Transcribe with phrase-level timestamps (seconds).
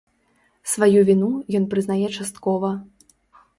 [0.71, 1.29] Сваю віну
[1.61, 2.75] ён прызнае часткова.